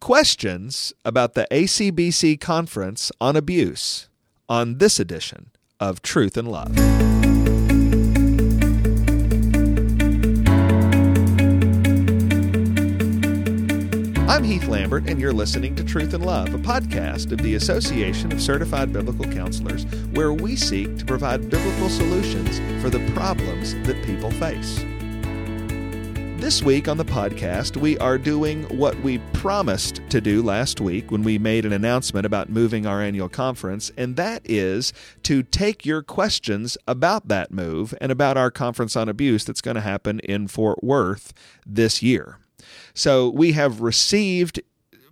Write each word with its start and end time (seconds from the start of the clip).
questions 0.00 0.94
about 1.04 1.34
the 1.34 1.46
ACBC 1.50 2.40
conference 2.40 3.12
on 3.20 3.36
abuse 3.36 4.08
on 4.48 4.78
this 4.78 4.98
edition 4.98 5.50
of 5.78 6.02
Truth 6.02 6.36
in 6.36 6.46
Love. 6.46 6.76
I'm 14.28 14.44
Heath 14.44 14.68
Lambert, 14.68 15.06
and 15.06 15.20
you're 15.20 15.32
listening 15.34 15.74
to 15.76 15.84
Truth 15.84 16.14
in 16.14 16.22
Love, 16.22 16.54
a 16.54 16.58
podcast 16.58 17.30
of 17.32 17.38
the 17.42 17.56
Association 17.56 18.32
of 18.32 18.40
Certified 18.40 18.92
Biblical 18.92 19.30
Counselors, 19.30 19.84
where 20.12 20.32
we 20.32 20.56
seek 20.56 20.98
to 20.98 21.04
provide 21.04 21.50
biblical 21.50 21.88
solutions 21.90 22.58
for 22.80 22.88
the 22.88 23.04
problems 23.12 23.74
that 23.86 24.02
people 24.04 24.30
face. 24.30 24.82
This 26.40 26.62
week 26.62 26.88
on 26.88 26.96
the 26.96 27.04
podcast, 27.04 27.76
we 27.76 27.98
are 27.98 28.16
doing 28.16 28.62
what 28.78 28.98
we 29.00 29.18
promised 29.34 30.00
to 30.08 30.22
do 30.22 30.42
last 30.42 30.80
week 30.80 31.10
when 31.10 31.22
we 31.22 31.38
made 31.38 31.66
an 31.66 31.72
announcement 31.74 32.24
about 32.24 32.48
moving 32.48 32.86
our 32.86 33.02
annual 33.02 33.28
conference, 33.28 33.92
and 33.98 34.16
that 34.16 34.40
is 34.46 34.94
to 35.24 35.42
take 35.42 35.84
your 35.84 36.02
questions 36.02 36.78
about 36.88 37.28
that 37.28 37.52
move 37.52 37.94
and 38.00 38.10
about 38.10 38.38
our 38.38 38.50
conference 38.50 38.96
on 38.96 39.06
abuse 39.06 39.44
that's 39.44 39.60
going 39.60 39.74
to 39.74 39.82
happen 39.82 40.18
in 40.20 40.48
Fort 40.48 40.82
Worth 40.82 41.34
this 41.66 42.02
year. 42.02 42.38
So 42.94 43.28
we 43.28 43.52
have 43.52 43.82
received 43.82 44.62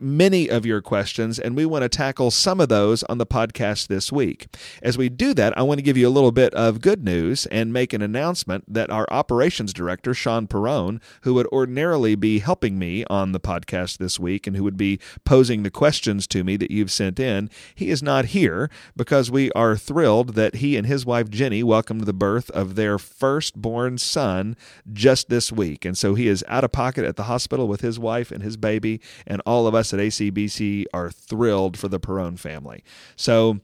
many 0.00 0.48
of 0.48 0.64
your 0.64 0.80
questions, 0.80 1.38
and 1.38 1.56
we 1.56 1.66
want 1.66 1.82
to 1.82 1.88
tackle 1.88 2.30
some 2.30 2.60
of 2.60 2.68
those 2.68 3.02
on 3.04 3.18
the 3.18 3.26
podcast 3.26 3.88
this 3.88 4.12
week. 4.12 4.46
As 4.82 4.98
we 4.98 5.08
do 5.08 5.34
that, 5.34 5.56
I 5.58 5.62
want 5.62 5.78
to 5.78 5.82
give 5.82 5.96
you 5.96 6.08
a 6.08 6.10
little 6.10 6.32
bit 6.32 6.54
of 6.54 6.80
good 6.80 7.04
news 7.04 7.46
and 7.46 7.72
make 7.72 7.92
an 7.92 8.02
announcement 8.02 8.64
that 8.72 8.90
our 8.90 9.06
operations 9.10 9.72
director, 9.72 10.14
Sean 10.14 10.46
Perron, 10.46 11.00
who 11.22 11.34
would 11.34 11.46
ordinarily 11.48 12.14
be 12.14 12.38
helping 12.38 12.78
me 12.78 13.04
on 13.10 13.32
the 13.32 13.40
podcast 13.40 13.98
this 13.98 14.18
week 14.18 14.46
and 14.46 14.56
who 14.56 14.64
would 14.64 14.76
be 14.76 14.98
posing 15.24 15.62
the 15.62 15.70
questions 15.70 16.26
to 16.28 16.44
me 16.44 16.56
that 16.56 16.70
you've 16.70 16.92
sent 16.92 17.18
in, 17.18 17.50
he 17.74 17.90
is 17.90 18.02
not 18.02 18.26
here 18.26 18.70
because 18.96 19.30
we 19.30 19.50
are 19.52 19.76
thrilled 19.76 20.34
that 20.34 20.56
he 20.56 20.76
and 20.76 20.86
his 20.86 21.04
wife 21.04 21.28
Jenny 21.30 21.62
welcomed 21.62 22.04
the 22.04 22.12
birth 22.12 22.50
of 22.50 22.74
their 22.74 22.98
firstborn 22.98 23.98
son 23.98 24.56
just 24.92 25.28
this 25.28 25.52
week. 25.52 25.84
And 25.84 25.96
so 25.96 26.14
he 26.14 26.28
is 26.28 26.44
out 26.48 26.64
of 26.64 26.72
pocket 26.72 27.04
at 27.04 27.16
the 27.16 27.24
hospital 27.24 27.68
with 27.68 27.80
his 27.80 27.98
wife 27.98 28.30
and 28.30 28.42
his 28.42 28.56
baby, 28.56 29.00
and 29.26 29.42
all 29.44 29.66
of 29.66 29.74
us 29.74 29.87
us 29.88 29.94
at 29.94 30.00
ACBC 30.00 30.86
are 30.92 31.10
thrilled 31.10 31.76
for 31.76 31.88
the 31.88 32.00
Perron 32.00 32.36
family. 32.36 32.82
So, 33.16 33.60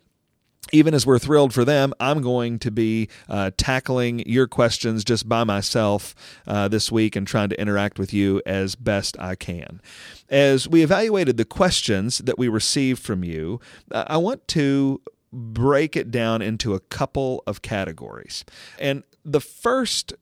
even 0.72 0.94
as 0.94 1.06
we're 1.06 1.18
thrilled 1.18 1.52
for 1.52 1.64
them, 1.64 1.92
I'm 2.00 2.22
going 2.22 2.58
to 2.60 2.70
be 2.70 3.08
uh, 3.28 3.50
tackling 3.56 4.20
your 4.20 4.46
questions 4.46 5.04
just 5.04 5.28
by 5.28 5.44
myself 5.44 6.14
uh, 6.46 6.68
this 6.68 6.90
week 6.90 7.16
and 7.16 7.26
trying 7.26 7.50
to 7.50 7.60
interact 7.60 7.98
with 7.98 8.14
you 8.14 8.40
as 8.46 8.74
best 8.74 9.18
I 9.20 9.34
can. 9.34 9.82
As 10.30 10.66
we 10.66 10.82
evaluated 10.82 11.36
the 11.36 11.44
questions 11.44 12.18
that 12.18 12.38
we 12.38 12.48
received 12.48 13.02
from 13.02 13.22
you, 13.22 13.60
uh, 13.92 14.04
I 14.06 14.16
want 14.16 14.48
to 14.48 15.02
break 15.32 15.96
it 15.96 16.10
down 16.10 16.40
into 16.40 16.72
a 16.72 16.80
couple 16.80 17.42
of 17.46 17.60
categories. 17.60 18.42
And 18.78 19.02
the 19.22 19.40
first 19.40 20.14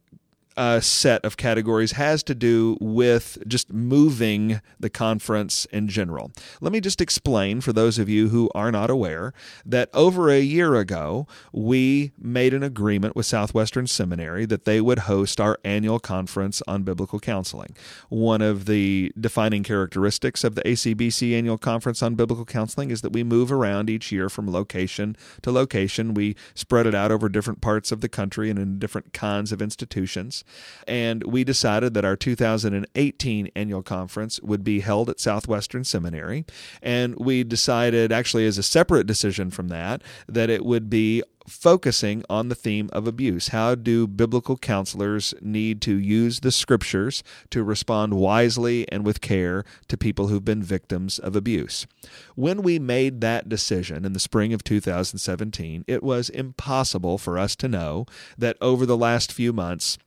uh, 0.57 0.81
set 0.81 1.25
of 1.25 1.37
categories 1.37 1.93
has 1.93 2.23
to 2.25 2.35
do 2.35 2.77
with 2.81 3.39
just 3.47 3.73
moving 3.73 4.61
the 4.79 4.91
conference 4.91 5.65
in 5.67 5.89
general. 5.89 6.33
Let 6.61 6.73
me 6.73 6.81
just 6.81 7.01
explain 7.01 7.61
for 7.61 7.73
those 7.73 7.99
of 7.99 8.09
you 8.09 8.29
who 8.29 8.51
are 8.55 8.73
not 8.73 8.91
aware 8.91 9.33
that 9.65 9.89
over 9.95 10.31
a 10.31 10.41
year 10.41 10.75
ago, 10.75 11.27
we 11.53 12.13
made 12.19 12.55
an 12.55 12.63
agreement 12.63 13.17
with 13.17 13.27
Southwestern 13.27 13.87
Seminary 13.87 14.45
that 14.47 14.65
they 14.65 14.81
would 14.81 15.01
host 15.01 15.41
our 15.41 15.59
annual 15.65 15.99
conference 15.99 16.63
on 16.67 16.83
biblical 16.83 17.21
counseling. 17.21 17.77
One 18.09 18.43
of 18.43 18.67
the 18.67 19.13
defining 19.19 19.63
characteristics 19.63 20.45
of 20.45 20.55
the 20.55 20.63
ACBC 20.63 21.35
annual 21.37 21.59
conference 21.59 22.03
on 22.03 22.15
biblical 22.15 22.45
counseling 22.45 22.91
is 22.91 23.01
that 23.03 23.13
we 23.13 23.25
move 23.25 23.53
around 23.53 23.91
each 23.91 24.13
year 24.13 24.29
from 24.29 24.51
location 24.51 25.17
to 25.43 25.51
location. 25.51 26.15
We 26.15 26.37
spread 26.55 26.87
it 26.87 26.95
out 26.95 27.11
over 27.11 27.29
different 27.29 27.61
parts 27.61 27.93
of 27.93 28.01
the 28.01 28.09
country 28.09 28.51
and 28.51 28.59
in 28.59 28.79
different 28.79 29.13
kinds 29.13 29.53
of 29.53 29.63
institutions. 29.63 30.42
And 30.87 31.25
we 31.25 31.45
decided 31.45 31.95
that 31.95 32.05
our 32.05 32.17
2018 32.17 33.51
annual 33.55 33.83
conference 33.83 34.41
would 34.43 34.65
be 34.65 34.81
held 34.81 35.11
at 35.11 35.21
Southwestern 35.21 35.85
Seminary. 35.85 36.45
And 36.83 37.17
we 37.17 37.45
decided, 37.45 38.13
actually, 38.13 38.47
as 38.47 38.59
a 38.59 38.63
separate 38.63 39.07
decision 39.07 39.51
from 39.51 39.69
that, 39.69 40.03
that 40.29 40.51
it 40.51 40.65
would 40.65 40.91
be 40.91 41.23
focusing 41.49 42.25
on 42.31 42.49
the 42.49 42.55
theme 42.55 42.89
of 42.93 43.07
abuse. 43.07 43.49
How 43.49 43.75
do 43.75 44.07
biblical 44.07 44.57
counselors 44.57 45.35
need 45.41 45.81
to 45.83 45.97
use 45.97 46.41
the 46.41 46.53
scriptures 46.53 47.23
to 47.51 47.63
respond 47.63 48.15
wisely 48.15 48.91
and 48.91 49.05
with 49.05 49.21
care 49.21 49.65
to 49.89 49.97
people 49.97 50.29
who've 50.29 50.45
been 50.45 50.63
victims 50.63 51.19
of 51.19 51.37
abuse? 51.37 51.87
When 52.35 52.63
we 52.63 52.79
made 52.79 53.21
that 53.21 53.49
decision 53.49 54.05
in 54.05 54.13
the 54.13 54.21
spring 54.21 54.53
of 54.53 54.65
2017, 54.65 55.85
it 55.87 56.03
was 56.03 56.29
impossible 56.31 57.19
for 57.19 57.39
us 57.39 57.57
to 57.57 57.69
know 57.69 58.07
that 58.39 58.57
over 58.61 58.87
the 58.87 58.97
last 58.97 59.33
few 59.33 59.53
months, 59.53 59.99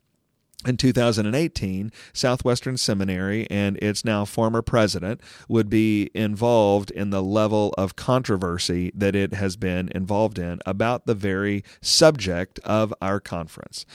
in 0.66 0.78
2018, 0.78 1.92
Southwestern 2.14 2.78
Seminary 2.78 3.48
and 3.50 3.78
its 3.78 4.04
now 4.04 4.26
former 4.26 4.62
president 4.62 5.22
would 5.48 5.70
be 5.70 6.10
involved 6.14 6.92
in 6.92 7.10
the 7.10 7.24
level 7.24 7.74
of 7.78 7.96
controversy 7.96 8.92
that 8.96 9.16
it 9.16 9.34
has 9.34 9.56
been 9.56 9.90
involved 9.94 10.40
in 10.40 10.60
about 10.66 11.06
the 11.06 11.16
very 11.16 11.64
subject 11.82 12.60
of 12.64 12.94
our 13.02 13.20
conference. 13.20 13.86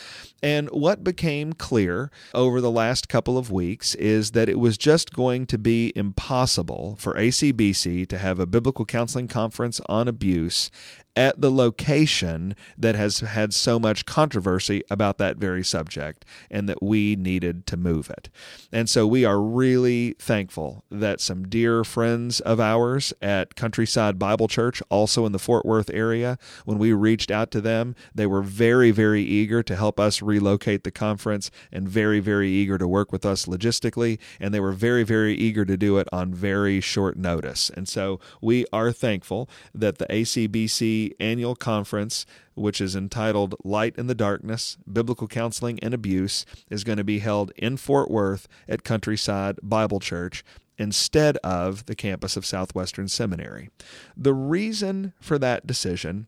And 0.43 0.69
what 0.71 1.05
became 1.05 1.53
clear 1.53 2.11
over 2.35 2.61
the 2.61 2.71
last 2.71 3.09
couple 3.09 3.37
of 3.37 3.51
weeks 3.51 3.95
is 3.97 4.31
that 4.33 4.49
it 4.49 4.59
was 4.59 4.79
just 4.79 5.13
going 5.13 5.47
to 5.47 5.59
be 5.59 5.93
impossible 5.95 6.97
for 6.99 7.15
ACBC 7.15 8.09
to 8.09 8.19
have 8.19 8.39
a 8.39 8.47
biblical 8.47 8.85
counseling 8.85 9.29
conference 9.29 9.81
on 9.89 10.09
abuse 10.09 10.71
at 11.17 11.41
the 11.41 11.51
location 11.51 12.55
that 12.79 12.95
has 12.95 13.21
had 13.21 13.53
so 13.53 13.79
much 13.79 14.07
controversy 14.07 14.83
about 14.91 15.19
that 15.19 15.37
very 15.37 15.65
subject 15.65 16.25
and 16.51 16.69
that 16.69 16.83
we 16.83 17.17
needed 17.17 17.67
to 17.67 17.77
move 17.77 18.11
it. 18.11 18.29
And 18.71 18.89
so 18.89 19.07
we 19.07 19.25
are 19.25 19.41
really 19.41 20.15
thankful 20.19 20.85
that 20.91 21.21
some 21.21 21.49
dear 21.49 21.83
friends 21.85 22.41
of 22.41 22.61
ours 22.61 23.13
at 23.21 23.57
Countryside 23.57 24.19
Bible 24.19 24.49
Church, 24.49 24.83
also 24.89 25.27
in 25.27 25.33
the 25.33 25.39
Fort 25.39 25.67
Worth 25.67 25.91
area, 25.91 26.39
when 26.65 26.79
we 26.79 26.93
reached 26.93 27.31
out 27.31 27.51
to 27.51 27.61
them, 27.61 27.97
they 28.15 28.27
were 28.27 28.43
very, 28.43 28.91
very 28.91 29.23
eager 29.23 29.63
to 29.63 29.77
help 29.77 29.99
us 29.99 30.23
relocate 30.23 30.85
the 30.85 30.91
conference 30.91 31.51
and 31.73 31.89
very, 31.89 32.21
very 32.21 32.51
eager 32.51 32.79
to 32.79 32.87
work 32.87 33.11
with 33.11 33.27
us 33.27 33.47
logistically. 33.47 34.19
And 34.39 34.55
they 34.55 34.61
were 34.61 34.73
very, 34.73 35.03
very 35.03 35.35
eager 35.35 35.65
to 35.65 35.77
do 35.77 35.99
it 35.99 36.09
on 36.13 36.33
very 36.33 36.81
short 36.81 37.17
notice. 37.17 37.71
And 37.71 37.89
so 37.89 38.21
we 38.41 38.65
are 38.73 38.93
thankful 38.93 39.49
that 39.75 39.99
the 39.99 40.07
ACBC 40.07 41.00
annual 41.21 41.55
conference, 41.55 42.27
which 42.55 42.81
is 42.81 42.95
entitled 42.95 43.55
Light 43.65 43.97
in 43.97 44.07
the 44.07 44.15
Darkness 44.15 44.79
Biblical 44.91 45.29
Counseling 45.29 45.79
and 45.81 45.95
Abuse, 45.95 46.45
is 46.69 46.85
going 46.85 46.99
to 46.99 47.05
be 47.05 47.21
held 47.21 47.53
in 47.57 47.77
Fort 47.77 48.11
Worth 48.11 48.49
at 48.69 48.85
Countryside 48.85 49.59
Bible 49.63 50.01
Church 50.01 50.45
instead 50.79 51.37
of 51.39 51.87
the 51.87 51.95
campus 51.95 52.37
of 52.37 52.47
Southwestern 52.47 53.07
Seminary. 53.07 53.69
The 54.17 54.35
reason 54.35 55.13
for 55.21 55.39
that 55.39 55.67
decision 55.67 56.27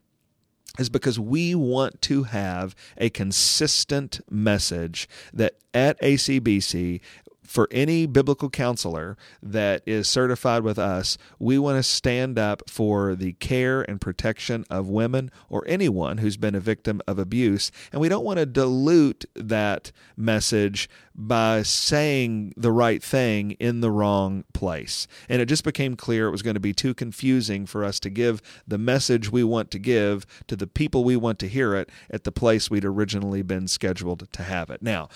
is 0.79 0.89
because 0.89 1.19
we 1.19 1.53
want 1.53 2.01
to 2.01 2.23
have 2.23 2.75
a 2.97 3.09
consistent 3.09 4.21
message 4.29 5.07
that 5.33 5.55
at 5.73 5.99
ACBC 6.01 7.01
for 7.43 7.67
any 7.71 8.05
biblical 8.05 8.49
counselor 8.49 9.17
that 9.41 9.83
is 9.85 10.07
certified 10.07 10.63
with 10.63 10.79
us, 10.79 11.17
we 11.39 11.57
want 11.57 11.77
to 11.77 11.83
stand 11.83 12.39
up 12.39 12.69
for 12.69 13.15
the 13.15 13.33
care 13.33 13.81
and 13.81 13.99
protection 13.99 14.65
of 14.69 14.87
women 14.89 15.29
or 15.49 15.63
anyone 15.67 16.19
who's 16.19 16.37
been 16.37 16.55
a 16.55 16.59
victim 16.59 17.01
of 17.07 17.19
abuse. 17.19 17.71
And 17.91 18.01
we 18.01 18.09
don't 18.09 18.25
want 18.25 18.39
to 18.39 18.45
dilute 18.45 19.25
that 19.35 19.91
message 20.15 20.89
by 21.15 21.61
saying 21.61 22.53
the 22.57 22.71
right 22.71 23.03
thing 23.03 23.51
in 23.51 23.81
the 23.81 23.91
wrong 23.91 24.43
place. 24.53 25.07
And 25.29 25.41
it 25.41 25.45
just 25.45 25.63
became 25.63 25.95
clear 25.95 26.27
it 26.27 26.31
was 26.31 26.41
going 26.41 26.55
to 26.55 26.59
be 26.59 26.73
too 26.73 26.93
confusing 26.93 27.65
for 27.65 27.83
us 27.83 27.99
to 28.01 28.09
give 28.09 28.41
the 28.67 28.77
message 28.77 29.31
we 29.31 29.43
want 29.43 29.69
to 29.71 29.79
give 29.79 30.25
to 30.47 30.55
the 30.55 30.67
people 30.67 31.03
we 31.03 31.15
want 31.15 31.39
to 31.39 31.47
hear 31.47 31.75
it 31.75 31.89
at 32.09 32.23
the 32.23 32.31
place 32.31 32.69
we'd 32.69 32.85
originally 32.85 33.41
been 33.41 33.67
scheduled 33.67 34.31
to 34.31 34.43
have 34.43 34.69
it. 34.69 34.81
Now, 34.81 35.09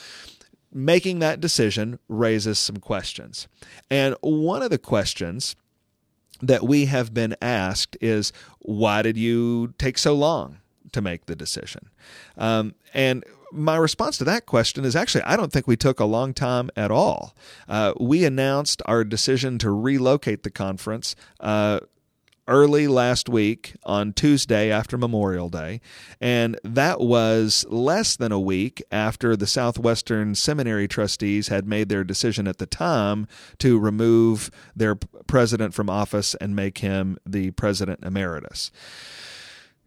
making 0.73 1.19
that 1.19 1.39
decision 1.39 1.99
raises 2.07 2.59
some 2.59 2.77
questions. 2.77 3.47
And 3.89 4.15
one 4.21 4.61
of 4.61 4.69
the 4.69 4.77
questions 4.77 5.55
that 6.41 6.63
we 6.63 6.85
have 6.85 7.13
been 7.13 7.35
asked 7.41 7.97
is 8.01 8.31
why 8.59 9.01
did 9.01 9.17
you 9.17 9.73
take 9.77 9.97
so 9.97 10.13
long 10.13 10.57
to 10.91 11.01
make 11.01 11.25
the 11.25 11.35
decision? 11.35 11.89
Um, 12.37 12.75
and 12.93 13.23
my 13.51 13.77
response 13.77 14.17
to 14.17 14.23
that 14.25 14.45
question 14.45 14.83
is 14.83 14.95
actually, 14.95 15.23
I 15.23 15.35
don't 15.35 15.51
think 15.51 15.67
we 15.67 15.77
took 15.77 15.99
a 15.99 16.05
long 16.05 16.33
time 16.33 16.69
at 16.75 16.91
all. 16.91 17.35
Uh, 17.67 17.93
we 17.99 18.25
announced 18.25 18.81
our 18.85 19.03
decision 19.03 19.57
to 19.59 19.71
relocate 19.71 20.43
the 20.43 20.51
conference. 20.51 21.15
Uh, 21.39 21.79
early 22.47 22.87
last 22.87 23.29
week 23.29 23.75
on 23.83 24.13
Tuesday 24.13 24.71
after 24.71 24.97
Memorial 24.97 25.49
Day, 25.49 25.81
and 26.21 26.59
that 26.63 26.99
was 26.99 27.65
less 27.69 28.15
than 28.15 28.31
a 28.31 28.39
week 28.39 28.81
after 28.91 29.35
the 29.35 29.47
Southwestern 29.47 30.35
Seminary 30.35 30.87
trustees 30.87 31.47
had 31.49 31.67
made 31.67 31.89
their 31.89 32.03
decision 32.03 32.47
at 32.47 32.57
the 32.57 32.65
time 32.65 33.27
to 33.59 33.79
remove 33.79 34.49
their 34.75 34.95
president 34.95 35.73
from 35.73 35.89
office 35.89 36.35
and 36.35 36.55
make 36.55 36.79
him 36.79 37.17
the 37.25 37.51
president 37.51 37.99
emeritus. 38.03 38.71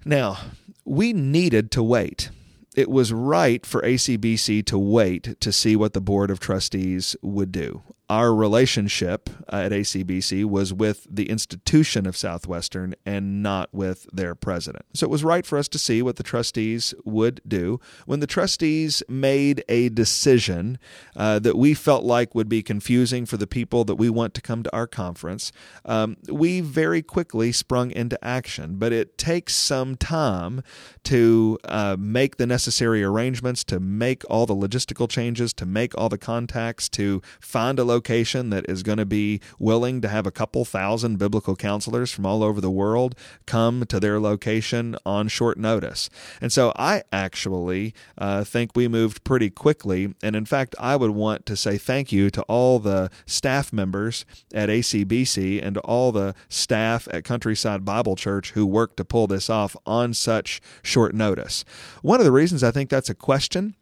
Now, 0.04 0.38
we 0.84 1.12
needed 1.12 1.70
to 1.72 1.82
wait 1.82 2.30
it 2.76 2.88
was 2.88 3.12
right 3.12 3.66
for 3.66 3.82
ACBC 3.82 4.64
to 4.66 4.78
wait 4.78 5.40
to 5.40 5.52
see 5.52 5.74
what 5.74 5.92
the 5.92 6.00
Board 6.00 6.30
of 6.30 6.38
Trustees 6.38 7.16
would 7.20 7.50
do 7.50 7.82
our 8.10 8.34
relationship 8.34 9.30
uh, 9.52 9.56
at 9.56 9.70
ACBC 9.70 10.44
was 10.44 10.74
with 10.74 11.06
the 11.08 11.30
institution 11.30 12.06
of 12.06 12.16
Southwestern 12.16 12.96
and 13.06 13.40
not 13.40 13.72
with 13.72 14.08
their 14.12 14.34
president. 14.34 14.84
So 14.94 15.06
it 15.06 15.10
was 15.10 15.22
right 15.22 15.46
for 15.46 15.56
us 15.56 15.68
to 15.68 15.78
see 15.78 16.02
what 16.02 16.16
the 16.16 16.24
trustees 16.24 16.92
would 17.04 17.40
do. 17.46 17.78
When 18.06 18.18
the 18.18 18.26
trustees 18.26 19.04
made 19.08 19.62
a 19.68 19.90
decision 19.90 20.80
uh, 21.14 21.38
that 21.38 21.56
we 21.56 21.72
felt 21.72 22.02
like 22.02 22.34
would 22.34 22.48
be 22.48 22.64
confusing 22.64 23.26
for 23.26 23.36
the 23.36 23.46
people 23.46 23.84
that 23.84 23.94
we 23.94 24.10
want 24.10 24.34
to 24.34 24.40
come 24.40 24.64
to 24.64 24.74
our 24.74 24.88
conference, 24.88 25.52
um, 25.84 26.16
we 26.28 26.60
very 26.60 27.02
quickly 27.02 27.52
sprung 27.52 27.92
into 27.92 28.22
action. 28.24 28.74
But 28.74 28.92
it 28.92 29.18
takes 29.18 29.54
some 29.54 29.94
time 29.94 30.64
to 31.04 31.60
uh, 31.64 31.96
make 31.96 32.38
the 32.38 32.46
necessary 32.46 33.04
arrangements, 33.04 33.62
to 33.64 33.78
make 33.78 34.28
all 34.28 34.46
the 34.46 34.56
logistical 34.56 35.08
changes, 35.08 35.52
to 35.52 35.64
make 35.64 35.96
all 35.96 36.08
the 36.08 36.18
contacts, 36.18 36.88
to 36.88 37.22
find 37.38 37.78
a 37.78 37.84
location 37.84 37.99
location 38.00 38.48
that 38.48 38.64
is 38.66 38.82
going 38.82 38.96
to 38.96 39.04
be 39.04 39.42
willing 39.58 40.00
to 40.00 40.08
have 40.08 40.26
a 40.26 40.30
couple 40.30 40.64
thousand 40.64 41.18
biblical 41.18 41.54
counselors 41.54 42.10
from 42.10 42.24
all 42.24 42.42
over 42.42 42.58
the 42.58 42.70
world 42.70 43.14
come 43.44 43.84
to 43.84 44.00
their 44.00 44.18
location 44.18 44.96
on 45.04 45.28
short 45.28 45.58
notice. 45.58 46.08
And 46.40 46.50
so 46.50 46.72
I 46.76 47.02
actually 47.12 47.92
uh, 48.16 48.42
think 48.42 48.70
we 48.74 48.88
moved 48.88 49.22
pretty 49.22 49.50
quickly. 49.50 50.14
And 50.22 50.34
in 50.34 50.46
fact, 50.46 50.74
I 50.80 50.96
would 50.96 51.10
want 51.10 51.44
to 51.44 51.56
say 51.56 51.76
thank 51.76 52.10
you 52.10 52.30
to 52.30 52.42
all 52.44 52.78
the 52.78 53.10
staff 53.26 53.70
members 53.70 54.24
at 54.54 54.70
ACBC 54.70 55.62
and 55.62 55.76
all 55.78 56.10
the 56.10 56.34
staff 56.48 57.06
at 57.12 57.24
Countryside 57.24 57.84
Bible 57.84 58.16
Church 58.16 58.52
who 58.52 58.64
worked 58.64 58.96
to 58.96 59.04
pull 59.04 59.26
this 59.26 59.50
off 59.50 59.76
on 59.84 60.14
such 60.14 60.62
short 60.82 61.14
notice. 61.14 61.66
One 62.00 62.18
of 62.18 62.24
the 62.24 62.32
reasons 62.32 62.64
I 62.64 62.70
think 62.70 62.88
that's 62.88 63.10
a 63.10 63.14
question 63.14 63.74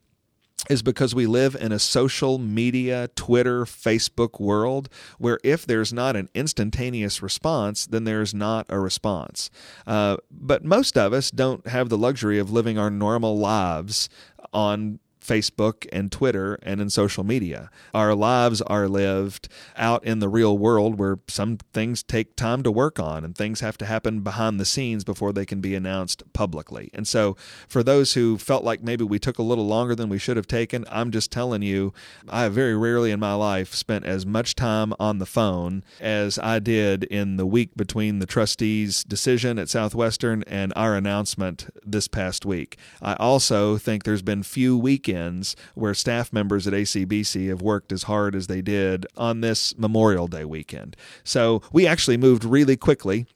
is 0.68 0.82
because 0.82 1.14
we 1.14 1.26
live 1.26 1.54
in 1.54 1.72
a 1.72 1.78
social 1.78 2.38
media, 2.38 3.08
Twitter, 3.14 3.64
Facebook 3.64 4.40
world 4.40 4.88
where 5.18 5.38
if 5.42 5.64
there's 5.64 5.92
not 5.92 6.16
an 6.16 6.28
instantaneous 6.34 7.22
response, 7.22 7.86
then 7.86 8.04
there's 8.04 8.34
not 8.34 8.66
a 8.68 8.78
response. 8.78 9.50
Uh, 9.86 10.16
but 10.30 10.64
most 10.64 10.98
of 10.98 11.12
us 11.12 11.30
don't 11.30 11.66
have 11.68 11.88
the 11.88 11.98
luxury 11.98 12.38
of 12.38 12.50
living 12.50 12.78
our 12.78 12.90
normal 12.90 13.38
lives 13.38 14.08
on 14.52 14.98
Facebook 15.20 15.86
and 15.92 16.10
Twitter 16.10 16.58
and 16.62 16.80
in 16.80 16.90
social 16.90 17.24
media. 17.24 17.70
Our 17.94 18.14
lives 18.14 18.62
are 18.62 18.88
lived 18.88 19.48
out 19.76 20.04
in 20.04 20.20
the 20.20 20.28
real 20.28 20.56
world 20.56 20.98
where 20.98 21.18
some 21.28 21.58
things 21.72 22.02
take 22.02 22.36
time 22.36 22.62
to 22.62 22.70
work 22.70 22.98
on 22.98 23.24
and 23.24 23.34
things 23.34 23.60
have 23.60 23.76
to 23.78 23.86
happen 23.86 24.20
behind 24.20 24.58
the 24.58 24.64
scenes 24.64 25.04
before 25.04 25.32
they 25.32 25.44
can 25.44 25.60
be 25.60 25.74
announced 25.74 26.22
publicly. 26.32 26.90
And 26.94 27.06
so, 27.06 27.36
for 27.68 27.82
those 27.82 28.14
who 28.14 28.38
felt 28.38 28.64
like 28.64 28.82
maybe 28.82 29.04
we 29.04 29.18
took 29.18 29.38
a 29.38 29.42
little 29.42 29.66
longer 29.66 29.94
than 29.94 30.08
we 30.08 30.18
should 30.18 30.36
have 30.36 30.46
taken, 30.46 30.84
I'm 30.90 31.10
just 31.10 31.30
telling 31.30 31.62
you, 31.62 31.92
I 32.28 32.42
have 32.42 32.52
very 32.52 32.76
rarely 32.76 33.10
in 33.10 33.20
my 33.20 33.34
life 33.34 33.74
spent 33.74 34.04
as 34.04 34.24
much 34.24 34.54
time 34.54 34.92
on 34.98 35.18
the 35.18 35.26
phone 35.26 35.84
as 36.00 36.38
I 36.38 36.58
did 36.58 37.04
in 37.04 37.36
the 37.36 37.46
week 37.46 37.76
between 37.76 38.18
the 38.18 38.26
trustees' 38.26 39.04
decision 39.04 39.58
at 39.58 39.68
Southwestern 39.68 40.42
and 40.46 40.72
our 40.76 40.94
announcement 40.94 41.68
this 41.84 42.08
past 42.08 42.46
week. 42.46 42.78
I 43.02 43.14
also 43.14 43.76
think 43.76 44.04
there's 44.04 44.22
been 44.22 44.42
few 44.42 44.76
weekends 44.76 45.07
weekends 45.08 45.56
where 45.74 45.94
staff 45.94 46.32
members 46.32 46.66
at 46.66 46.74
ACBC 46.74 47.48
have 47.48 47.62
worked 47.62 47.92
as 47.92 48.04
hard 48.04 48.34
as 48.34 48.46
they 48.46 48.60
did 48.60 49.06
on 49.16 49.40
this 49.40 49.76
Memorial 49.78 50.28
Day 50.28 50.44
weekend. 50.44 50.96
So 51.24 51.62
we 51.72 51.86
actually 51.86 52.18
moved 52.18 52.44
really 52.44 52.76
quickly 52.76 53.26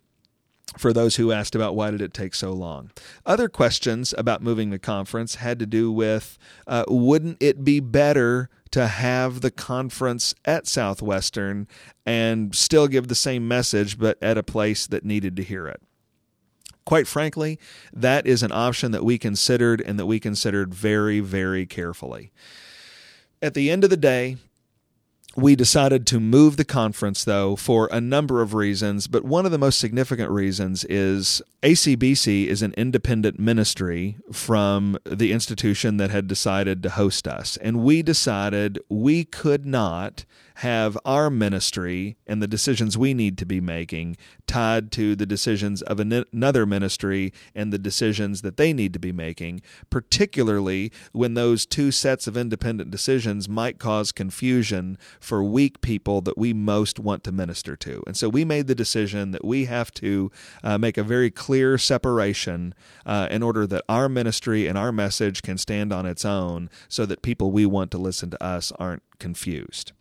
for 0.77 0.93
those 0.93 1.17
who 1.17 1.33
asked 1.33 1.55
about 1.55 1.75
why 1.75 1.91
did 1.91 2.01
it 2.01 2.15
take 2.15 2.35
so 2.35 2.53
long. 2.53 2.91
Other 3.25 3.49
questions 3.49 4.15
about 4.17 4.43
moving 4.43 4.71
the 4.71 4.79
conference 4.79 5.37
had 5.37 5.59
to 5.59 5.67
do 5.67 5.91
with 5.91 6.39
uh, 6.67 6.85
wouldn't 6.89 7.43
it 7.43 7.65
be 7.65 7.81
better 7.81 8.49
to 8.71 8.87
have 8.87 9.41
the 9.41 9.51
conference 9.51 10.35
at 10.45 10.67
Southwestern 10.67 11.69
and 12.07 12.55
still 12.55 12.89
give 12.89 13.09
the 13.09 13.15
same 13.15 13.47
message 13.49 13.99
but 13.99 14.23
at 14.23 14.39
a 14.39 14.43
place 14.43 14.87
that 14.87 15.05
needed 15.05 15.37
to 15.37 15.43
hear 15.43 15.69
it? 15.69 15.81
Quite 16.85 17.07
frankly, 17.07 17.59
that 17.93 18.27
is 18.27 18.43
an 18.43 18.53
option 18.53 18.93
that 18.93 19.05
we 19.05 19.19
considered 19.19 19.81
and 19.81 19.99
that 19.99 20.07
we 20.07 20.19
considered 20.19 20.75
very, 20.75 21.21
very 21.21 21.67
carefully. 21.67 22.33
At 23.41 23.55
the 23.55 23.71
end 23.71 23.85
of 23.85 23.91
the 23.91 23.97
day, 23.97 24.37
we 25.35 25.57
decided 25.57 26.07
to 26.09 26.21
move 26.21 26.57
the 26.57 26.65
conference, 26.65 27.25
though, 27.25 27.57
for 27.57 27.89
a 27.91 28.01
number 28.01 28.43
of 28.43 28.53
reasons, 28.53 29.07
but 29.07 29.25
one 29.25 29.47
of 29.47 29.53
the 29.53 29.59
most 29.59 29.79
significant 29.79 30.31
reasons 30.31 30.85
is 30.85 31.41
ACBC 31.63 32.47
is 32.47 32.61
an 32.61 32.75
independent 32.77 33.39
ministry 33.39 34.17
from 34.31 34.99
the 35.05 35.33
institution 35.33 35.97
that 35.97 36.11
had 36.11 36.27
decided 36.27 36.83
to 36.83 36.91
host 36.91 37.27
us. 37.27 37.57
And 37.59 37.83
we 37.83 38.03
decided 38.03 38.79
we 38.91 39.25
could 39.25 39.65
not 39.65 40.27
have 40.57 40.99
our 41.05 41.31
ministry 41.31 42.17
and 42.27 42.43
the 42.43 42.49
decisions 42.49 42.99
we 42.99 43.15
need 43.15 43.39
to 43.39 43.47
be 43.47 43.61
making 43.61 44.17
tied 44.47 44.93
to 44.93 45.17
the 45.17 45.27
decisions 45.27 45.83
of 45.83 45.99
another 45.99 46.67
ministry 46.67 47.33
and 47.55 47.73
the 47.73 47.79
decisions 47.79 48.43
that 48.43 48.57
they 48.57 48.73
need 48.73 48.93
to 48.93 48.99
be 48.99 49.13
making, 49.13 49.63
particularly 49.89 50.93
when 51.13 51.35
those 51.35 51.65
two 51.65 51.91
sets 51.91 52.27
of 52.27 52.37
independent 52.37 52.91
decisions 52.91 53.49
might 53.49 53.79
cause 53.79 54.13
confusion 54.13 54.99
for 55.21 55.43
weak 55.43 55.81
people 55.81 56.21
that 56.21 56.37
we 56.37 56.53
most 56.53 56.99
want 56.99 57.25
to 57.25 57.33
minister 57.33 57.77
to. 57.77 58.03
And 58.07 58.17
so 58.17 58.29
we 58.29 58.45
made 58.45 58.67
the 58.67 58.75
decision 58.75 59.31
that 59.31 59.45
we 59.45 59.65
have 59.67 59.91
to 59.95 60.31
uh, 60.63 60.77
make 60.79 60.99
a 60.99 61.03
very 61.03 61.31
clear 61.31 61.79
separation 61.79 62.75
uh, 63.07 63.29
in 63.31 63.43
order 63.43 63.67
that 63.67 63.85
our 63.89 64.09
ministry 64.09 64.67
and 64.67 64.77
our 64.77 64.93
message 64.93 65.43
can 65.43 65.57
stand 65.57 65.93
on 65.93 66.05
its 66.05 66.25
own 66.25 66.69
so 66.89 67.07
that 67.07 67.23
people 67.23 67.51
we 67.51 67.65
want 67.65 67.91
to 67.91 67.99
listen 67.99 68.31
to 68.31 68.43
us 68.43 68.73
aren't 68.79 69.03
confused. 69.19 69.93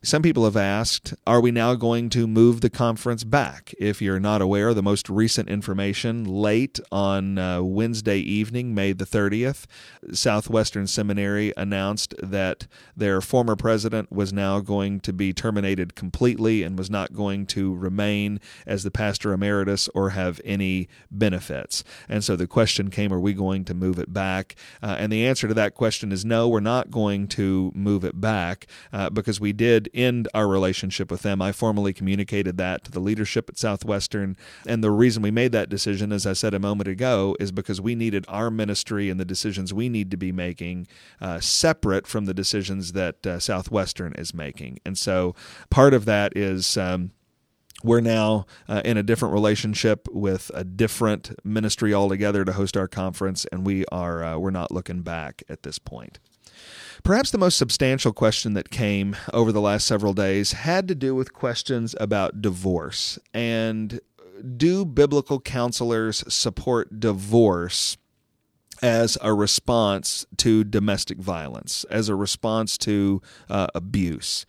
Some 0.00 0.22
people 0.22 0.44
have 0.44 0.56
asked, 0.56 1.12
are 1.26 1.40
we 1.40 1.50
now 1.50 1.74
going 1.74 2.08
to 2.10 2.28
move 2.28 2.60
the 2.60 2.70
conference 2.70 3.24
back? 3.24 3.74
If 3.80 4.00
you're 4.00 4.20
not 4.20 4.40
aware, 4.40 4.72
the 4.72 4.82
most 4.82 5.10
recent 5.10 5.48
information 5.48 6.24
late 6.24 6.78
on 6.92 7.36
uh, 7.36 7.62
Wednesday 7.62 8.18
evening, 8.18 8.76
May 8.76 8.92
the 8.92 9.04
30th, 9.04 9.66
Southwestern 10.12 10.86
Seminary 10.86 11.52
announced 11.56 12.14
that 12.22 12.68
their 12.96 13.20
former 13.20 13.56
president 13.56 14.12
was 14.12 14.32
now 14.32 14.60
going 14.60 15.00
to 15.00 15.12
be 15.12 15.32
terminated 15.32 15.96
completely 15.96 16.62
and 16.62 16.78
was 16.78 16.88
not 16.88 17.12
going 17.12 17.44
to 17.46 17.74
remain 17.74 18.40
as 18.68 18.84
the 18.84 18.92
pastor 18.92 19.32
emeritus 19.32 19.88
or 19.96 20.10
have 20.10 20.40
any 20.44 20.88
benefits. 21.10 21.82
And 22.08 22.22
so 22.22 22.36
the 22.36 22.46
question 22.46 22.90
came, 22.90 23.12
are 23.12 23.18
we 23.18 23.34
going 23.34 23.64
to 23.64 23.74
move 23.74 23.98
it 23.98 24.12
back? 24.12 24.54
Uh, 24.80 24.94
and 24.96 25.10
the 25.10 25.26
answer 25.26 25.48
to 25.48 25.54
that 25.54 25.74
question 25.74 26.12
is 26.12 26.24
no, 26.24 26.48
we're 26.48 26.60
not 26.60 26.88
going 26.88 27.26
to 27.28 27.72
move 27.74 28.04
it 28.04 28.20
back 28.20 28.68
uh, 28.92 29.10
because 29.10 29.40
we 29.40 29.52
did 29.52 29.87
end 29.94 30.28
our 30.34 30.48
relationship 30.48 31.10
with 31.10 31.22
them. 31.22 31.40
I 31.40 31.52
formally 31.52 31.92
communicated 31.92 32.56
that 32.58 32.84
to 32.84 32.90
the 32.90 33.00
leadership 33.00 33.48
at 33.48 33.58
Southwestern. 33.58 34.36
And 34.66 34.82
the 34.82 34.90
reason 34.90 35.22
we 35.22 35.30
made 35.30 35.52
that 35.52 35.68
decision, 35.68 36.12
as 36.12 36.26
I 36.26 36.32
said 36.32 36.54
a 36.54 36.58
moment 36.58 36.88
ago, 36.88 37.36
is 37.40 37.52
because 37.52 37.80
we 37.80 37.94
needed 37.94 38.24
our 38.28 38.50
ministry 38.50 39.10
and 39.10 39.18
the 39.18 39.24
decisions 39.24 39.74
we 39.74 39.88
need 39.88 40.10
to 40.10 40.16
be 40.16 40.32
making 40.32 40.86
uh, 41.20 41.40
separate 41.40 42.06
from 42.06 42.24
the 42.24 42.34
decisions 42.34 42.92
that 42.92 43.26
uh, 43.26 43.38
Southwestern 43.38 44.12
is 44.14 44.34
making. 44.34 44.78
And 44.84 44.96
so 44.96 45.34
part 45.70 45.94
of 45.94 46.04
that 46.06 46.36
is. 46.36 46.76
Um, 46.76 47.12
we're 47.84 48.00
now 48.00 48.44
uh, 48.68 48.82
in 48.84 48.96
a 48.96 49.04
different 49.04 49.34
relationship 49.34 50.08
with 50.10 50.50
a 50.52 50.64
different 50.64 51.38
ministry 51.44 51.94
altogether 51.94 52.44
to 52.44 52.52
host 52.52 52.76
our 52.76 52.88
conference, 52.88 53.46
and 53.52 53.64
we 53.64 53.84
are 53.92 54.24
uh, 54.24 54.36
we're 54.36 54.50
not 54.50 54.72
looking 54.72 55.02
back 55.02 55.44
at 55.48 55.62
this 55.62 55.78
point. 55.78 56.18
Perhaps 57.04 57.30
the 57.30 57.38
most 57.38 57.56
substantial 57.56 58.12
question 58.12 58.54
that 58.54 58.70
came 58.70 59.16
over 59.32 59.52
the 59.52 59.60
last 59.60 59.86
several 59.86 60.12
days 60.12 60.52
had 60.52 60.88
to 60.88 60.94
do 60.94 61.14
with 61.14 61.32
questions 61.32 61.94
about 62.00 62.42
divorce. 62.42 63.18
And 63.32 64.00
do 64.56 64.84
biblical 64.84 65.40
counselors 65.40 66.24
support 66.32 67.00
divorce 67.00 67.96
as 68.82 69.18
a 69.20 69.34
response 69.34 70.26
to 70.36 70.64
domestic 70.64 71.18
violence, 71.18 71.84
as 71.90 72.08
a 72.08 72.14
response 72.14 72.78
to 72.78 73.22
uh, 73.48 73.68
abuse? 73.74 74.44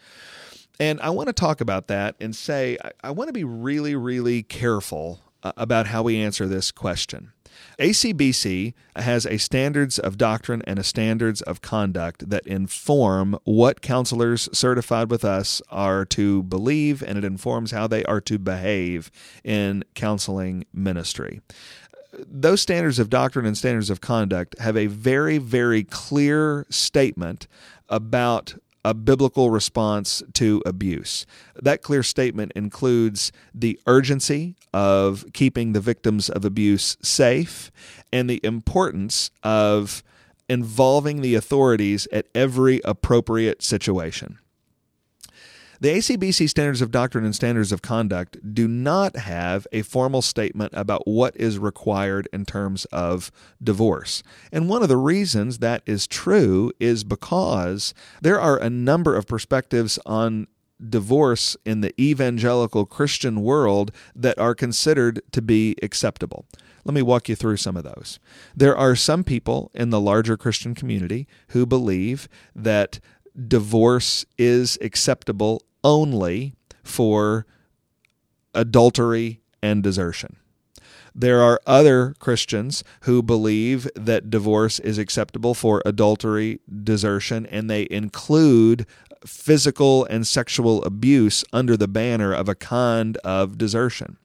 And 0.80 1.02
I 1.02 1.10
want 1.10 1.28
to 1.28 1.34
talk 1.34 1.62
about 1.62 1.88
that 1.88 2.16
and 2.20 2.36
say 2.36 2.78
I, 2.84 2.92
I 3.06 3.12
want 3.12 3.28
to 3.28 3.34
be 3.34 3.44
really, 3.44 3.96
really 3.96 4.44
careful 4.44 5.20
uh, 5.44 5.52
about 5.58 5.88
how 5.88 6.04
we 6.04 6.20
answer 6.22 6.48
this 6.48 6.72
question. 6.72 7.32
ACBC 7.80 8.74
has 8.96 9.26
a 9.26 9.38
standards 9.38 10.00
of 10.00 10.18
doctrine 10.18 10.62
and 10.68 10.80
a 10.80 10.84
standards 10.84 11.42
of 11.42 11.62
conduct 11.62 12.30
that 12.30 12.46
inform 12.46 13.38
what 13.44 13.82
counselors 13.82 14.50
certified 14.52 15.10
with 15.10 15.24
us 15.24 15.62
are 15.70 16.06
to 16.06 16.44
believe, 16.44 17.02
and 17.02 17.18
it 17.18 17.24
informs 17.24 17.72
how 17.72 17.88
they 17.88 18.04
are 18.06 18.22
to 18.22 18.38
behave 18.38 19.12
in 19.44 19.84
counseling 19.96 20.66
ministry. 20.74 21.42
Those 22.14 22.62
standards 22.62 23.00
of 23.00 23.10
doctrine 23.10 23.46
and 23.46 23.58
standards 23.58 23.90
of 23.90 24.02
conduct 24.02 24.58
have 24.60 24.76
a 24.76 24.88
very, 24.88 25.38
very 25.38 25.84
clear 25.84 26.66
statement 26.70 27.48
about 27.88 28.56
a 28.90 28.94
biblical 28.96 29.52
response 29.52 30.24
to 30.34 30.64
abuse. 30.66 31.28
That 31.56 31.84
clear 31.84 32.02
statement 32.02 32.54
includes 32.56 33.32
the 33.54 33.80
urgency 33.86 34.56
of 34.74 35.26
keeping 35.32 35.74
the 35.74 35.80
victims 35.80 36.28
of 36.28 36.44
abuse 36.44 36.98
safe 37.00 37.70
and 38.12 38.28
the 38.28 38.40
importance 38.44 39.30
of 39.44 40.02
involving 40.50 41.22
the 41.22 41.36
authorities 41.36 42.08
at 42.12 42.26
every 42.34 42.82
appropriate 42.84 43.62
situation. 43.62 44.40
The 45.82 45.94
ACBC 45.94 46.50
Standards 46.50 46.82
of 46.82 46.92
Doctrine 46.92 47.24
and 47.24 47.34
Standards 47.34 47.72
of 47.72 47.82
Conduct 47.82 48.54
do 48.54 48.68
not 48.68 49.16
have 49.16 49.66
a 49.72 49.82
formal 49.82 50.22
statement 50.22 50.74
about 50.76 51.08
what 51.08 51.38
is 51.38 51.58
required 51.58 52.28
in 52.34 52.44
terms 52.44 52.84
of 52.92 53.32
divorce. 53.64 54.22
And 54.52 54.68
one 54.68 54.84
of 54.84 54.90
the 54.90 54.98
reasons 54.98 55.60
that 55.60 55.82
is 55.86 56.06
true 56.06 56.74
is 56.82 57.06
because 57.06 57.94
there 58.22 58.42
are 58.42 58.58
a 58.58 58.70
number 58.70 59.16
of 59.16 59.26
perspectives 59.26 59.98
on 60.06 60.48
divorce 60.86 61.56
in 61.66 61.80
the 61.80 61.94
evangelical 62.02 62.86
Christian 62.86 63.42
world 63.42 63.94
that 64.14 64.38
are 64.38 64.56
considered 64.56 65.22
to 65.32 65.42
be 65.42 65.78
acceptable. 65.82 66.46
Let 66.84 66.94
me 66.94 67.02
walk 67.02 67.30
you 67.30 67.38
through 67.38 67.58
some 67.58 67.78
of 67.78 67.86
those. 67.86 68.20
There 68.54 68.76
are 68.76 68.98
some 68.98 69.24
people 69.24 69.72
in 69.74 69.92
the 69.92 70.02
larger 70.02 70.36
Christian 70.36 70.76
community 70.76 71.26
who 71.50 71.66
believe 71.66 72.28
that 72.54 73.00
divorce 73.48 74.26
is 74.38 74.78
acceptable 74.82 75.62
only 75.84 76.56
for 76.84 77.46
adultery 78.54 79.42
and 79.62 79.84
desertion. 79.84 80.38
There 81.16 81.42
are 81.42 81.60
other 81.66 82.16
Christians 82.20 82.84
who 83.02 83.22
believe 83.22 83.90
that 83.96 84.30
divorce 84.30 84.80
is 84.80 84.98
acceptable 84.98 85.54
for 85.54 85.82
adultery, 85.86 86.60
desertion, 86.84 87.46
and 87.48 87.70
they 87.70 87.88
include 87.90 88.86
physical 89.26 90.06
and 90.06 90.26
sexual 90.26 90.84
abuse 90.84 91.44
under 91.52 91.76
the 91.76 91.88
banner 91.88 92.34
of 92.34 92.48
a 92.48 92.56
kind 92.56 93.18
of 93.18 93.58
desertion. 93.58 94.18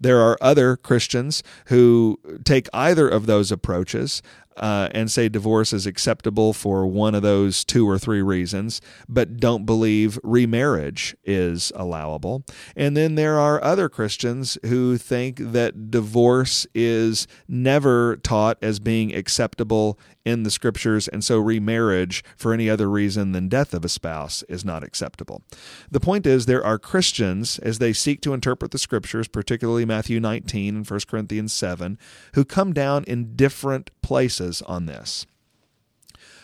There 0.00 0.20
are 0.20 0.38
other 0.40 0.76
Christians 0.76 1.42
who 1.66 2.18
take 2.44 2.68
either 2.72 3.08
of 3.08 3.26
those 3.26 3.50
approaches 3.50 4.22
uh, 4.58 4.88
and 4.92 5.10
say 5.10 5.28
divorce 5.28 5.72
is 5.72 5.86
acceptable 5.86 6.52
for 6.52 6.86
one 6.86 7.14
of 7.14 7.22
those 7.22 7.64
two 7.64 7.88
or 7.88 7.98
three 7.98 8.22
reasons, 8.22 8.80
but 9.08 9.38
don't 9.38 9.64
believe 9.64 10.18
remarriage 10.22 11.16
is 11.24 11.72
allowable. 11.74 12.44
And 12.76 12.96
then 12.96 13.14
there 13.14 13.38
are 13.38 13.62
other 13.62 13.88
Christians 13.88 14.58
who 14.66 14.98
think 14.98 15.36
that 15.38 15.90
divorce 15.90 16.66
is 16.74 17.26
never 17.48 18.16
taught 18.16 18.58
as 18.62 18.78
being 18.78 19.14
acceptable 19.14 19.98
in 20.28 20.42
the 20.42 20.50
scriptures, 20.50 21.08
and 21.08 21.24
so 21.24 21.38
remarriage 21.38 22.22
for 22.36 22.52
any 22.52 22.68
other 22.68 22.88
reason 22.90 23.32
than 23.32 23.48
death 23.48 23.72
of 23.72 23.84
a 23.84 23.88
spouse 23.88 24.42
is 24.42 24.64
not 24.64 24.84
acceptable. 24.84 25.42
The 25.90 26.00
point 26.00 26.26
is, 26.26 26.44
there 26.44 26.64
are 26.64 26.78
Christians, 26.78 27.58
as 27.60 27.78
they 27.78 27.94
seek 27.94 28.20
to 28.20 28.34
interpret 28.34 28.70
the 28.70 28.78
scriptures, 28.78 29.26
particularly 29.26 29.86
Matthew 29.86 30.20
19 30.20 30.76
and 30.76 30.88
1 30.88 31.00
Corinthians 31.08 31.52
7, 31.54 31.98
who 32.34 32.44
come 32.44 32.74
down 32.74 33.04
in 33.04 33.34
different 33.34 33.90
places 34.02 34.60
on 34.62 34.84
this. 34.84 35.24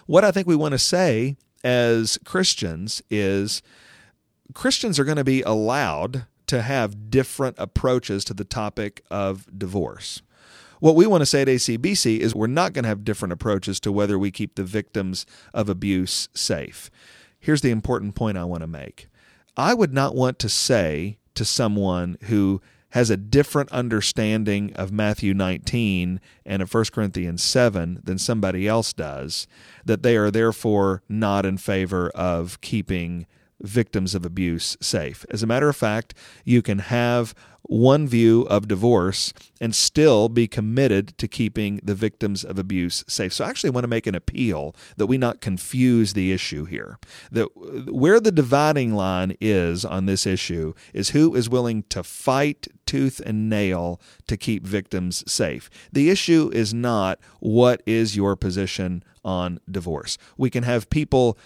What 0.07 0.25
I 0.25 0.31
think 0.31 0.47
we 0.47 0.57
want 0.57 0.73
to 0.73 0.79
say 0.79 1.37
as 1.63 2.19
Christians 2.25 3.03
is 3.11 3.63
Christians 4.55 4.99
are 4.99 5.05
going 5.05 5.17
to 5.17 5.25
be 5.25 5.43
allowed 5.43 6.27
to 6.47 6.63
have 6.63 7.11
different 7.11 7.57
approaches 7.59 8.25
to 8.25 8.35
the 8.35 8.45
topic 8.45 9.03
of 9.11 9.47
divorce. 9.57 10.23
What 10.85 10.97
we 10.97 11.07
want 11.07 11.23
to 11.23 11.27
say 11.27 11.41
at 11.41 11.49
ACBC 11.49 12.19
is 12.19 12.35
we're 12.35 12.47
not 12.47 12.75
going 12.75 12.83
to 12.83 12.91
have 12.91 13.05
different 13.05 13.33
approaches 13.33 13.81
to 13.81 13.91
whether 13.91 14.19
we 14.19 14.31
keep 14.31 14.55
the 14.55 14.65
victims 14.65 15.25
of 15.55 15.71
abuse 15.71 16.29
safe. 16.35 16.91
Here's 17.41 17.63
the 17.63 17.71
important 17.71 18.15
point 18.15 18.37
I 18.37 18.45
want 18.45 18.61
to 18.61 18.67
make 18.67 19.09
I 19.57 19.73
would 19.73 19.95
not 19.95 20.15
want 20.15 20.39
to 20.41 20.51
say 20.51 21.17
to 21.37 21.45
someone 21.47 22.19
who 22.25 22.61
has 22.91 23.09
a 23.09 23.17
different 23.17 23.73
understanding 23.73 24.75
of 24.75 24.93
Matthew 24.93 25.33
19 25.33 26.21
and 26.45 26.61
of 26.61 26.75
1 26.75 26.85
Corinthians 26.93 27.43
7 27.43 28.03
than 28.05 28.19
somebody 28.19 28.69
else 28.69 28.93
does, 28.93 29.47
that 29.87 30.03
they 30.03 30.19
are 30.19 30.31
therefore 30.31 31.03
not 31.09 31.47
in 31.47 31.57
favor 31.57 32.11
of 32.11 32.61
keeping 32.61 33.25
victims 33.65 34.15
of 34.15 34.25
abuse 34.25 34.77
safe. 34.81 35.25
As 35.31 35.43
a 35.43 35.47
matter 35.47 35.69
of 35.69 35.77
fact, 35.77 36.15
you 36.45 36.63
can 36.63 36.79
have 36.79 37.35
one 37.67 38.07
view 38.07 38.43
of 38.43 38.69
divorce 38.69 39.33
and 39.61 39.75
still 39.75 40.29
be 40.29 40.47
committed 40.47 41.17
to 41.17 41.27
keeping 41.27 41.81
the 41.83 41.95
victims 41.95 42.45
of 42.45 42.59
abuse 42.59 43.03
safe. 43.09 43.33
So 43.33 43.45
I 43.45 43.49
actually 43.49 43.71
want 43.71 43.85
to 43.85 43.89
make 43.89 44.07
an 44.07 44.15
appeal 44.15 44.77
that 44.99 45.07
we 45.07 45.17
not 45.17 45.41
confuse 45.41 46.13
the 46.13 46.31
issue 46.31 46.67
here. 46.67 46.99
That 47.33 47.49
where 47.91 48.21
the 48.21 48.33
dividing 48.33 48.95
line 48.95 49.37
is 49.41 49.85
on 49.85 50.07
this 50.07 50.27
issue 50.27 50.75
is 50.93 51.11
who 51.11 51.35
is 51.35 51.49
willing 51.49 51.85
to 51.85 52.03
fight 52.03 52.69
tooth 52.85 53.21
and 53.25 53.49
nail 53.49 53.99
to 54.27 54.37
keep 54.37 54.67
victims 54.67 55.25
safe. 55.31 55.71
The 55.91 56.11
issue 56.11 56.51
is 56.53 56.75
not 56.75 57.19
what 57.41 57.83
is 57.87 58.15
your 58.15 58.37
position 58.37 59.03
on 59.25 59.59
divorce. 59.71 60.19
We 60.37 60.51
can 60.51 60.65
have 60.65 60.91
people 60.91 61.39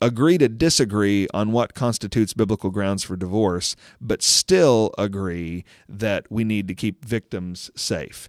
agree 0.00 0.38
to 0.38 0.48
disagree 0.48 1.28
on 1.34 1.52
what 1.52 1.74
constitutes 1.74 2.34
biblical 2.34 2.70
grounds 2.70 3.02
for 3.02 3.16
divorce, 3.16 3.76
but 4.00 4.22
still 4.22 4.92
agree 4.98 5.64
that 5.88 6.30
we 6.30 6.44
need 6.44 6.68
to 6.68 6.74
keep 6.74 7.04
victims 7.04 7.70
safe. 7.74 8.28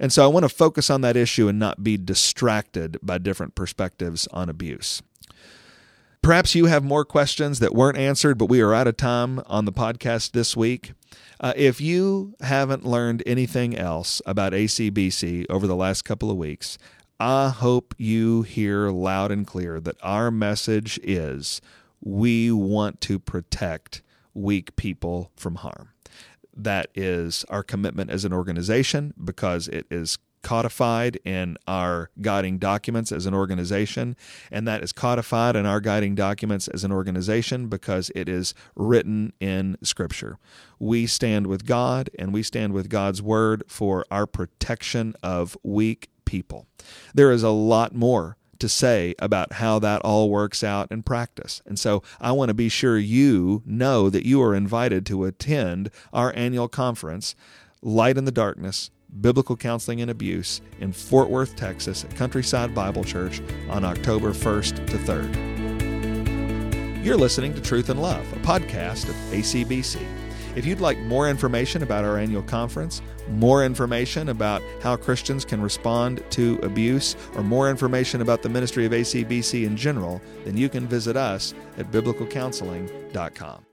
And 0.00 0.12
so 0.12 0.24
I 0.24 0.26
want 0.26 0.44
to 0.44 0.48
focus 0.48 0.90
on 0.90 1.02
that 1.02 1.16
issue 1.16 1.48
and 1.48 1.58
not 1.58 1.84
be 1.84 1.96
distracted 1.96 2.98
by 3.02 3.18
different 3.18 3.54
perspectives 3.54 4.26
on 4.32 4.48
abuse. 4.48 5.02
Perhaps 6.24 6.54
you 6.54 6.66
have 6.66 6.82
more 6.82 7.04
questions 7.04 7.58
that 7.58 7.74
weren't 7.74 7.98
answered, 7.98 8.38
but 8.38 8.46
we 8.46 8.62
are 8.62 8.72
out 8.72 8.86
of 8.86 8.96
time 8.96 9.40
on 9.46 9.66
the 9.66 9.72
podcast 9.72 10.32
this 10.32 10.56
week. 10.56 10.94
Uh, 11.38 11.52
if 11.54 11.82
you 11.82 12.34
haven't 12.40 12.86
learned 12.86 13.22
anything 13.26 13.76
else 13.76 14.22
about 14.24 14.54
ACBC 14.54 15.44
over 15.50 15.66
the 15.66 15.76
last 15.76 16.02
couple 16.06 16.30
of 16.30 16.38
weeks, 16.38 16.78
I 17.26 17.48
hope 17.48 17.94
you 17.96 18.42
hear 18.42 18.90
loud 18.90 19.30
and 19.30 19.46
clear 19.46 19.80
that 19.80 19.96
our 20.02 20.30
message 20.30 21.00
is 21.02 21.62
we 22.02 22.52
want 22.52 23.00
to 23.00 23.18
protect 23.18 24.02
weak 24.34 24.76
people 24.76 25.30
from 25.34 25.54
harm. 25.54 25.88
That 26.54 26.88
is 26.94 27.46
our 27.48 27.62
commitment 27.62 28.10
as 28.10 28.26
an 28.26 28.34
organization 28.34 29.14
because 29.24 29.68
it 29.68 29.86
is 29.90 30.18
codified 30.42 31.16
in 31.24 31.56
our 31.66 32.10
guiding 32.20 32.58
documents 32.58 33.10
as 33.10 33.24
an 33.24 33.32
organization, 33.32 34.16
and 34.52 34.68
that 34.68 34.84
is 34.84 34.92
codified 34.92 35.56
in 35.56 35.64
our 35.64 35.80
guiding 35.80 36.14
documents 36.14 36.68
as 36.68 36.84
an 36.84 36.92
organization 36.92 37.68
because 37.68 38.10
it 38.14 38.28
is 38.28 38.52
written 38.76 39.32
in 39.40 39.78
Scripture. 39.82 40.38
We 40.78 41.06
stand 41.06 41.46
with 41.46 41.64
God 41.64 42.10
and 42.18 42.34
we 42.34 42.42
stand 42.42 42.74
with 42.74 42.90
God's 42.90 43.22
Word 43.22 43.64
for 43.66 44.04
our 44.10 44.26
protection 44.26 45.14
of 45.22 45.56
weak 45.62 46.10
people. 46.24 46.66
There 47.14 47.30
is 47.30 47.42
a 47.42 47.50
lot 47.50 47.94
more 47.94 48.36
to 48.58 48.68
say 48.68 49.14
about 49.18 49.54
how 49.54 49.78
that 49.80 50.00
all 50.02 50.30
works 50.30 50.62
out 50.64 50.90
in 50.90 51.02
practice. 51.02 51.60
And 51.66 51.78
so 51.78 52.02
I 52.20 52.32
want 52.32 52.48
to 52.48 52.54
be 52.54 52.68
sure 52.68 52.98
you 52.98 53.62
know 53.66 54.10
that 54.10 54.26
you 54.26 54.42
are 54.42 54.54
invited 54.54 55.04
to 55.06 55.24
attend 55.24 55.90
our 56.12 56.32
annual 56.36 56.68
conference, 56.68 57.34
Light 57.82 58.16
in 58.16 58.24
the 58.24 58.32
Darkness 58.32 58.90
Biblical 59.20 59.56
Counseling 59.56 60.00
and 60.00 60.10
Abuse, 60.10 60.60
in 60.80 60.92
Fort 60.92 61.30
Worth, 61.30 61.54
Texas, 61.56 62.04
at 62.04 62.16
Countryside 62.16 62.74
Bible 62.74 63.04
Church 63.04 63.40
on 63.68 63.84
October 63.84 64.32
1st 64.32 64.86
to 64.88 64.96
3rd. 64.98 65.54
You're 67.04 67.16
listening 67.16 67.54
to 67.54 67.60
Truth 67.60 67.90
in 67.90 67.98
Love, 67.98 68.26
a 68.32 68.36
podcast 68.36 69.08
of 69.08 69.14
ACBC. 69.30 70.23
If 70.56 70.64
you'd 70.64 70.80
like 70.80 70.98
more 71.00 71.28
information 71.28 71.82
about 71.82 72.04
our 72.04 72.18
annual 72.18 72.42
conference, 72.42 73.02
more 73.28 73.64
information 73.64 74.28
about 74.28 74.62
how 74.80 74.96
Christians 74.96 75.44
can 75.44 75.60
respond 75.60 76.22
to 76.30 76.60
abuse, 76.62 77.16
or 77.34 77.42
more 77.42 77.68
information 77.70 78.20
about 78.20 78.42
the 78.42 78.48
ministry 78.48 78.86
of 78.86 78.92
ACBC 78.92 79.64
in 79.66 79.76
general, 79.76 80.20
then 80.44 80.56
you 80.56 80.68
can 80.68 80.86
visit 80.86 81.16
us 81.16 81.54
at 81.76 81.90
biblicalcounseling.com. 81.90 83.66